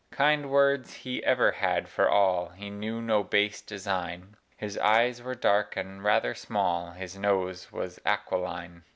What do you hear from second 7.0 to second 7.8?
nose